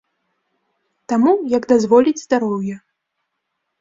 Таму, 1.13 1.31
як 1.57 1.63
дазволіць 1.75 2.23
здароўе. 2.25 2.75